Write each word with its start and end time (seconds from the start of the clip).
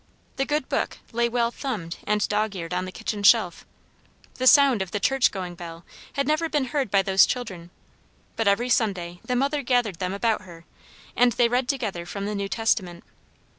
The 0.37 0.45
good 0.47 0.67
Book 0.67 0.97
lay 1.11 1.29
well 1.29 1.51
thumbed 1.51 1.97
and 2.07 2.27
dogeared 2.27 2.73
on 2.73 2.85
the 2.85 2.91
kitchen 2.91 3.21
shelf. 3.21 3.67
The 4.39 4.47
sound 4.47 4.81
of 4.81 4.89
the 4.89 4.99
"church 4.99 5.29
going 5.29 5.53
bell" 5.53 5.85
had 6.13 6.27
never 6.27 6.49
been 6.49 6.65
heard 6.73 6.89
by 6.89 7.03
those 7.03 7.23
children, 7.27 7.69
but 8.35 8.47
every 8.47 8.69
Sunday 8.69 9.19
the 9.23 9.35
mother 9.35 9.61
gathered 9.61 9.99
them 9.99 10.11
about 10.15 10.41
her, 10.41 10.65
and 11.15 11.33
they 11.33 11.47
read 11.47 11.69
together 11.69 12.07
from 12.07 12.25
the 12.25 12.33
New 12.33 12.49
Testament. 12.49 13.03